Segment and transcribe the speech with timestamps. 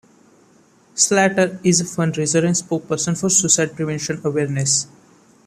[0.95, 4.87] Slater is a fundraiser and spokesperson for suicide prevention awareness.